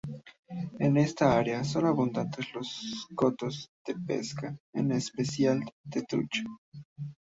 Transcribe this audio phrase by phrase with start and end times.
[0.79, 6.41] En esta área son abundantes los cotos de pesca, en especial de trucha.